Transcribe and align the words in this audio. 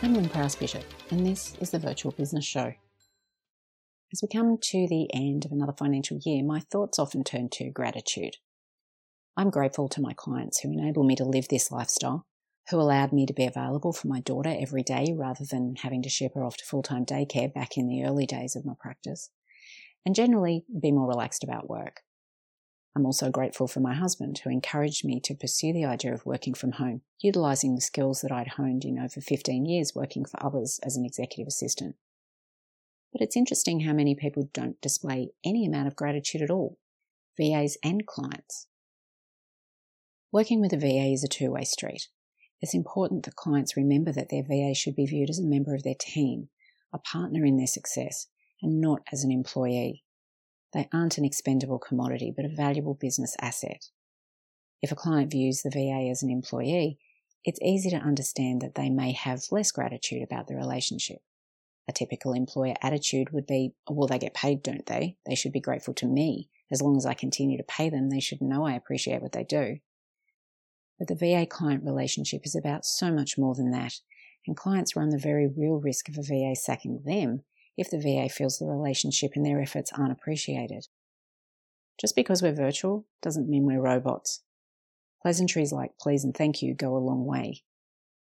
I'm 0.00 0.14
Lyn 0.14 0.28
Prowse 0.28 0.54
Bishop, 0.54 0.84
and 1.10 1.26
this 1.26 1.56
is 1.60 1.70
the 1.70 1.80
Virtual 1.80 2.12
Business 2.12 2.44
Show. 2.44 2.72
As 4.12 4.22
we 4.22 4.28
come 4.28 4.56
to 4.56 4.86
the 4.86 5.12
end 5.12 5.44
of 5.44 5.50
another 5.50 5.72
financial 5.72 6.20
year, 6.24 6.44
my 6.44 6.60
thoughts 6.60 7.00
often 7.00 7.24
turn 7.24 7.48
to 7.54 7.70
gratitude. 7.70 8.36
I'm 9.36 9.50
grateful 9.50 9.88
to 9.88 10.00
my 10.00 10.12
clients 10.12 10.60
who 10.60 10.70
enable 10.70 11.02
me 11.02 11.16
to 11.16 11.24
live 11.24 11.48
this 11.48 11.72
lifestyle, 11.72 12.26
who 12.70 12.80
allowed 12.80 13.12
me 13.12 13.26
to 13.26 13.32
be 13.32 13.44
available 13.44 13.92
for 13.92 14.06
my 14.06 14.20
daughter 14.20 14.56
every 14.56 14.84
day 14.84 15.12
rather 15.16 15.44
than 15.44 15.74
having 15.82 16.02
to 16.02 16.08
ship 16.08 16.34
her 16.36 16.44
off 16.44 16.58
to 16.58 16.64
full 16.64 16.84
time 16.84 17.04
daycare 17.04 17.52
back 17.52 17.76
in 17.76 17.88
the 17.88 18.04
early 18.04 18.24
days 18.24 18.54
of 18.54 18.64
my 18.64 18.74
practice, 18.78 19.30
and 20.06 20.14
generally 20.14 20.64
be 20.80 20.92
more 20.92 21.08
relaxed 21.08 21.42
about 21.42 21.68
work. 21.68 22.02
I'm 22.96 23.06
also 23.06 23.30
grateful 23.30 23.68
for 23.68 23.80
my 23.80 23.94
husband, 23.94 24.38
who 24.38 24.50
encouraged 24.50 25.04
me 25.04 25.20
to 25.20 25.34
pursue 25.34 25.72
the 25.72 25.84
idea 25.84 26.12
of 26.12 26.26
working 26.26 26.54
from 26.54 26.72
home, 26.72 27.02
utilising 27.20 27.74
the 27.74 27.80
skills 27.80 28.22
that 28.22 28.32
I'd 28.32 28.48
honed 28.48 28.84
in 28.84 28.98
over 28.98 29.20
15 29.20 29.66
years 29.66 29.94
working 29.94 30.24
for 30.24 30.44
others 30.44 30.80
as 30.82 30.96
an 30.96 31.04
executive 31.04 31.46
assistant. 31.46 31.96
But 33.12 33.22
it's 33.22 33.36
interesting 33.36 33.80
how 33.80 33.92
many 33.92 34.14
people 34.14 34.50
don't 34.52 34.80
display 34.80 35.30
any 35.44 35.64
amount 35.64 35.88
of 35.88 35.96
gratitude 35.96 36.42
at 36.42 36.50
all, 36.50 36.78
VAs 37.38 37.78
and 37.84 38.06
clients. 38.06 38.66
Working 40.32 40.60
with 40.60 40.72
a 40.72 40.76
VA 40.76 41.12
is 41.12 41.24
a 41.24 41.28
two 41.28 41.52
way 41.52 41.64
street. 41.64 42.08
It's 42.60 42.74
important 42.74 43.24
that 43.24 43.36
clients 43.36 43.76
remember 43.76 44.12
that 44.12 44.28
their 44.30 44.42
VA 44.42 44.74
should 44.74 44.96
be 44.96 45.06
viewed 45.06 45.30
as 45.30 45.38
a 45.38 45.44
member 45.44 45.74
of 45.74 45.84
their 45.84 45.94
team, 45.98 46.48
a 46.92 46.98
partner 46.98 47.44
in 47.44 47.56
their 47.56 47.66
success, 47.66 48.26
and 48.60 48.80
not 48.80 49.02
as 49.12 49.22
an 49.22 49.30
employee. 49.30 50.04
They 50.72 50.88
aren't 50.92 51.18
an 51.18 51.24
expendable 51.24 51.78
commodity, 51.78 52.32
but 52.34 52.44
a 52.44 52.54
valuable 52.54 52.94
business 52.94 53.36
asset. 53.40 53.86
If 54.82 54.92
a 54.92 54.96
client 54.96 55.30
views 55.30 55.62
the 55.62 55.70
VA 55.70 56.08
as 56.10 56.22
an 56.22 56.30
employee, 56.30 56.98
it's 57.44 57.60
easy 57.62 57.90
to 57.90 57.96
understand 57.96 58.60
that 58.60 58.74
they 58.74 58.90
may 58.90 59.12
have 59.12 59.42
less 59.50 59.72
gratitude 59.72 60.22
about 60.22 60.46
the 60.46 60.56
relationship. 60.56 61.18
A 61.88 61.92
typical 61.92 62.34
employer 62.34 62.74
attitude 62.82 63.30
would 63.30 63.46
be, 63.46 63.72
well, 63.88 64.06
they 64.06 64.18
get 64.18 64.34
paid, 64.34 64.62
don't 64.62 64.84
they? 64.84 65.16
They 65.24 65.34
should 65.34 65.52
be 65.52 65.60
grateful 65.60 65.94
to 65.94 66.06
me. 66.06 66.50
As 66.70 66.82
long 66.82 66.98
as 66.98 67.06
I 67.06 67.14
continue 67.14 67.56
to 67.56 67.64
pay 67.64 67.88
them, 67.88 68.10
they 68.10 68.20
should 68.20 68.42
know 68.42 68.66
I 68.66 68.74
appreciate 68.74 69.22
what 69.22 69.32
they 69.32 69.44
do. 69.44 69.78
But 70.98 71.08
the 71.08 71.14
VA 71.14 71.46
client 71.46 71.84
relationship 71.84 72.42
is 72.44 72.54
about 72.54 72.84
so 72.84 73.10
much 73.10 73.38
more 73.38 73.54
than 73.54 73.70
that, 73.70 73.94
and 74.46 74.56
clients 74.56 74.96
run 74.96 75.08
the 75.08 75.18
very 75.18 75.46
real 75.46 75.80
risk 75.80 76.08
of 76.08 76.18
a 76.18 76.22
VA 76.22 76.54
sacking 76.54 77.02
them 77.06 77.44
if 77.78 77.88
the 77.88 77.98
VA 77.98 78.28
feels 78.28 78.58
the 78.58 78.66
relationship 78.66 79.30
and 79.34 79.46
their 79.46 79.62
efforts 79.62 79.92
aren't 79.96 80.12
appreciated. 80.12 80.88
Just 81.98 82.14
because 82.14 82.42
we're 82.42 82.52
virtual 82.52 83.06
doesn't 83.22 83.48
mean 83.48 83.64
we're 83.64 83.80
robots. 83.80 84.42
Pleasantries 85.22 85.72
like 85.72 85.92
please 85.98 86.24
and 86.24 86.36
thank 86.36 86.60
you 86.60 86.74
go 86.74 86.96
a 86.96 86.98
long 86.98 87.24
way. 87.24 87.62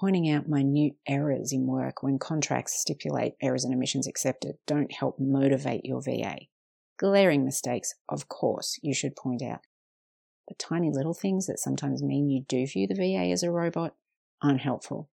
Pointing 0.00 0.28
out 0.28 0.48
minute 0.48 0.94
errors 1.06 1.52
in 1.52 1.66
work 1.66 2.02
when 2.02 2.18
contracts 2.18 2.80
stipulate 2.80 3.34
errors 3.40 3.64
and 3.64 3.72
omissions 3.72 4.08
accepted 4.08 4.56
don't 4.66 4.92
help 4.92 5.18
motivate 5.20 5.84
your 5.84 6.02
VA. 6.02 6.36
Glaring 6.98 7.44
mistakes, 7.44 7.94
of 8.08 8.28
course, 8.28 8.78
you 8.82 8.94
should 8.94 9.14
point 9.14 9.42
out. 9.42 9.60
But 10.48 10.58
tiny 10.58 10.90
little 10.90 11.14
things 11.14 11.46
that 11.46 11.60
sometimes 11.60 12.02
mean 12.02 12.28
you 12.28 12.44
do 12.48 12.66
view 12.66 12.86
the 12.86 12.94
VA 12.94 13.30
as 13.30 13.42
a 13.42 13.50
robot 13.50 13.94
aren't 14.42 14.60
helpful. 14.60 15.10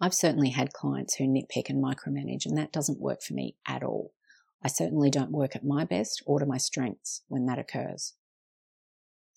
I've 0.00 0.14
certainly 0.14 0.50
had 0.50 0.72
clients 0.72 1.14
who 1.14 1.24
nitpick 1.24 1.68
and 1.68 1.82
micromanage, 1.82 2.46
and 2.46 2.56
that 2.58 2.72
doesn't 2.72 3.00
work 3.00 3.22
for 3.22 3.34
me 3.34 3.56
at 3.66 3.82
all. 3.82 4.12
I 4.62 4.68
certainly 4.68 5.10
don't 5.10 5.30
work 5.30 5.54
at 5.54 5.64
my 5.64 5.84
best 5.84 6.22
or 6.26 6.38
to 6.40 6.46
my 6.46 6.58
strengths 6.58 7.22
when 7.28 7.46
that 7.46 7.58
occurs. 7.58 8.14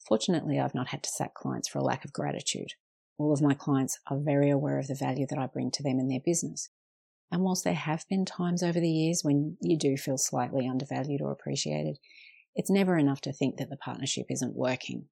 Fortunately, 0.08 0.60
I've 0.60 0.76
not 0.76 0.90
had 0.90 1.04
to 1.04 1.10
sack 1.10 1.34
clients 1.34 1.68
for 1.68 1.80
a 1.80 1.84
lack 1.84 2.06
of 2.06 2.14
gratitude. 2.14 2.74
All 3.18 3.34
of 3.34 3.42
my 3.42 3.54
clients 3.54 4.00
are 4.08 4.18
very 4.18 4.50
aware 4.50 4.80
of 4.80 4.88
the 4.88 4.96
value 4.96 5.26
that 5.30 5.40
I 5.40 5.48
bring 5.48 5.70
to 5.72 5.84
them 5.84 6.00
and 6.00 6.10
their 6.10 6.22
business. 6.24 6.70
And 7.32 7.42
whilst 7.42 7.64
there 7.64 7.74
have 7.74 8.06
been 8.10 8.24
times 8.24 8.64
over 8.64 8.80
the 8.80 8.90
years 8.90 9.22
when 9.24 9.58
you 9.60 9.78
do 9.78 9.98
feel 9.98 10.18
slightly 10.18 10.68
undervalued 10.68 11.22
or 11.22 11.32
appreciated, 11.32 12.00
it's 12.56 12.70
never 12.70 12.98
enough 12.98 13.20
to 13.22 13.34
think 13.34 13.58
that 13.58 13.70
the 13.70 13.78
partnership 13.78 14.28
isn't 14.30 14.56
working. 14.56 15.06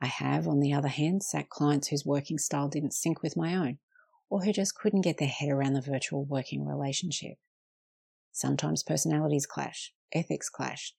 I 0.00 0.06
have, 0.06 0.48
on 0.48 0.60
the 0.60 0.72
other 0.72 0.88
hand, 0.88 1.22
sacked 1.22 1.50
clients 1.50 1.88
whose 1.88 2.04
working 2.04 2.38
style 2.38 2.68
didn't 2.68 2.94
sync 2.94 3.22
with 3.22 3.36
my 3.36 3.54
own, 3.54 3.78
or 4.30 4.42
who 4.42 4.52
just 4.52 4.74
couldn't 4.74 5.02
get 5.02 5.18
their 5.18 5.28
head 5.28 5.50
around 5.50 5.74
the 5.74 5.80
virtual 5.82 6.24
working 6.24 6.66
relationship. 6.66 7.36
Sometimes 8.32 8.82
personalities 8.82 9.44
clash, 9.44 9.92
ethics 10.12 10.48
clash, 10.48 10.94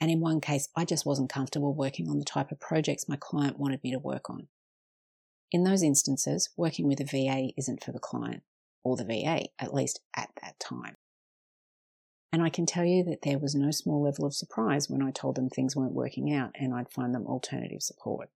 and 0.00 0.10
in 0.10 0.20
one 0.20 0.40
case, 0.40 0.68
I 0.76 0.84
just 0.84 1.04
wasn't 1.04 1.30
comfortable 1.30 1.74
working 1.74 2.08
on 2.08 2.18
the 2.18 2.24
type 2.24 2.52
of 2.52 2.60
projects 2.60 3.08
my 3.08 3.16
client 3.16 3.58
wanted 3.58 3.82
me 3.82 3.90
to 3.90 3.98
work 3.98 4.30
on. 4.30 4.46
In 5.50 5.64
those 5.64 5.82
instances, 5.82 6.50
working 6.56 6.86
with 6.86 7.00
a 7.00 7.04
VA 7.04 7.52
isn't 7.56 7.82
for 7.82 7.90
the 7.90 7.98
client, 7.98 8.42
or 8.84 8.96
the 8.96 9.04
VA, 9.04 9.46
at 9.58 9.74
least 9.74 10.00
at 10.16 10.30
that 10.40 10.60
time. 10.60 10.96
And 12.32 12.42
I 12.42 12.50
can 12.50 12.66
tell 12.66 12.84
you 12.84 13.02
that 13.04 13.22
there 13.22 13.38
was 13.38 13.54
no 13.54 13.70
small 13.70 14.02
level 14.02 14.26
of 14.26 14.34
surprise 14.34 14.88
when 14.88 15.02
I 15.02 15.10
told 15.10 15.34
them 15.34 15.48
things 15.48 15.74
weren't 15.74 15.94
working 15.94 16.32
out 16.32 16.50
and 16.54 16.74
I'd 16.74 16.92
find 16.92 17.14
them 17.14 17.26
alternative 17.26 17.82
support. 17.82 18.28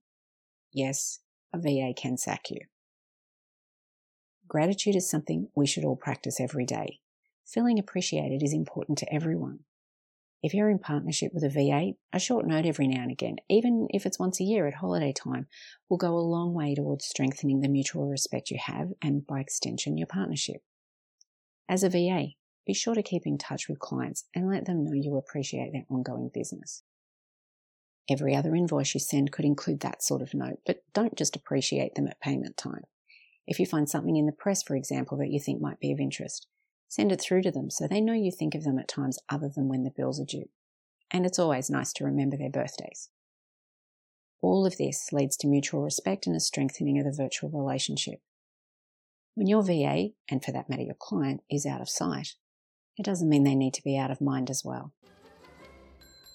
Yes, 0.72 1.20
a 1.52 1.58
VA 1.58 1.92
can 1.94 2.16
sack 2.16 2.50
you. 2.50 2.60
Gratitude 4.48 4.96
is 4.96 5.08
something 5.08 5.48
we 5.54 5.66
should 5.66 5.84
all 5.84 5.96
practice 5.96 6.40
every 6.40 6.66
day. 6.66 7.00
Feeling 7.46 7.78
appreciated 7.78 8.42
is 8.42 8.52
important 8.52 8.98
to 8.98 9.12
everyone. 9.12 9.60
If 10.42 10.54
you're 10.54 10.70
in 10.70 10.80
partnership 10.80 11.32
with 11.32 11.44
a 11.44 11.48
VA, 11.48 11.92
a 12.12 12.18
short 12.18 12.46
note 12.46 12.66
every 12.66 12.88
now 12.88 13.02
and 13.02 13.12
again, 13.12 13.36
even 13.48 13.86
if 13.90 14.04
it's 14.04 14.18
once 14.18 14.40
a 14.40 14.44
year 14.44 14.66
at 14.66 14.74
holiday 14.74 15.12
time, 15.12 15.46
will 15.88 15.96
go 15.96 16.16
a 16.16 16.18
long 16.18 16.52
way 16.52 16.74
towards 16.74 17.04
strengthening 17.04 17.60
the 17.60 17.68
mutual 17.68 18.08
respect 18.08 18.50
you 18.50 18.58
have 18.60 18.88
and, 19.00 19.24
by 19.24 19.40
extension, 19.40 19.96
your 19.96 20.08
partnership. 20.08 20.62
As 21.68 21.84
a 21.84 21.88
VA, 21.88 22.30
be 22.66 22.74
sure 22.74 22.94
to 22.94 23.02
keep 23.02 23.24
in 23.24 23.38
touch 23.38 23.68
with 23.68 23.78
clients 23.78 24.24
and 24.34 24.50
let 24.50 24.64
them 24.64 24.84
know 24.84 24.92
you 24.94 25.16
appreciate 25.16 25.72
their 25.72 25.86
ongoing 25.88 26.30
business. 26.34 26.82
Every 28.10 28.34
other 28.34 28.54
invoice 28.56 28.94
you 28.94 29.00
send 29.00 29.30
could 29.30 29.44
include 29.44 29.80
that 29.80 30.02
sort 30.02 30.22
of 30.22 30.34
note, 30.34 30.58
but 30.66 30.82
don't 30.92 31.16
just 31.16 31.36
appreciate 31.36 31.94
them 31.94 32.08
at 32.08 32.20
payment 32.20 32.56
time. 32.56 32.82
If 33.46 33.58
you 33.58 33.66
find 33.66 33.88
something 33.88 34.16
in 34.16 34.26
the 34.26 34.32
press, 34.32 34.62
for 34.62 34.76
example, 34.76 35.18
that 35.18 35.30
you 35.30 35.40
think 35.40 35.60
might 35.60 35.80
be 35.80 35.92
of 35.92 35.98
interest, 35.98 36.46
send 36.88 37.10
it 37.10 37.20
through 37.20 37.42
to 37.42 37.50
them 37.50 37.70
so 37.70 37.86
they 37.86 38.00
know 38.00 38.12
you 38.12 38.30
think 38.30 38.54
of 38.54 38.64
them 38.64 38.78
at 38.78 38.88
times 38.88 39.18
other 39.28 39.48
than 39.54 39.68
when 39.68 39.82
the 39.82 39.90
bills 39.90 40.20
are 40.20 40.24
due. 40.24 40.48
And 41.10 41.26
it's 41.26 41.38
always 41.38 41.70
nice 41.70 41.92
to 41.94 42.04
remember 42.04 42.36
their 42.36 42.50
birthdays. 42.50 43.10
All 44.40 44.66
of 44.66 44.76
this 44.76 45.12
leads 45.12 45.36
to 45.38 45.46
mutual 45.46 45.82
respect 45.82 46.26
and 46.26 46.34
a 46.34 46.40
strengthening 46.40 46.98
of 46.98 47.04
the 47.04 47.22
virtual 47.22 47.50
relationship. 47.50 48.20
When 49.34 49.46
your 49.46 49.62
VA, 49.62 50.10
and 50.30 50.44
for 50.44 50.52
that 50.52 50.68
matter 50.68 50.82
your 50.82 50.96
client, 50.98 51.42
is 51.50 51.64
out 51.64 51.80
of 51.80 51.88
sight, 51.88 52.34
it 52.98 53.04
doesn't 53.04 53.28
mean 53.28 53.44
they 53.44 53.54
need 53.54 53.74
to 53.74 53.82
be 53.82 53.96
out 53.96 54.10
of 54.10 54.20
mind 54.20 54.50
as 54.50 54.62
well. 54.64 54.92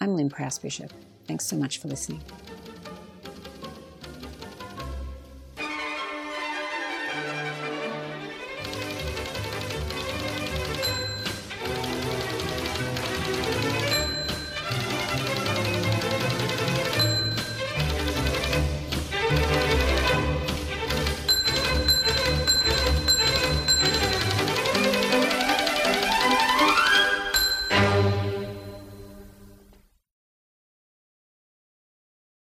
I'm 0.01 0.15
Lyn 0.15 0.29
Prowse 0.29 0.59
Bishop. 0.59 0.91
Thanks 1.27 1.45
so 1.45 1.55
much 1.55 1.79
for 1.79 1.87
listening. 1.87 2.21